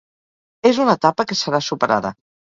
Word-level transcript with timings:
És 0.69 0.79
una 0.85 0.95
etapa 0.99 1.27
que 1.33 1.39
serà 1.43 1.61
superada. 1.69 2.15